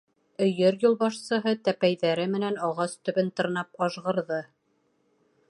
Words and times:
—Өйөр 0.43 0.77
юлбашсыһы 0.85 1.53
тәпәйҙәре 1.69 2.25
менән 2.37 2.59
ағас 2.69 2.97
төбөн 3.07 3.31
тырнап 3.41 3.85
ажғырҙы. 3.89 4.43